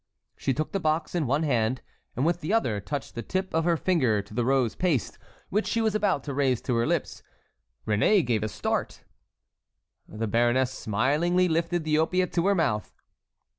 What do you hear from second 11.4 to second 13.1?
lifted the opiate to her mouth.